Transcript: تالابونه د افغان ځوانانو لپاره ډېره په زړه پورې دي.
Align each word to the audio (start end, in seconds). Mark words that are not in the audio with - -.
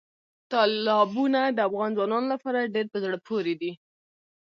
تالابونه 0.51 1.41
د 1.55 1.59
افغان 1.67 1.89
ځوانانو 1.97 2.31
لپاره 2.33 2.71
ډېره 2.73 2.91
په 2.93 2.97
زړه 3.03 3.17
پورې 3.27 3.53
دي. 3.61 3.71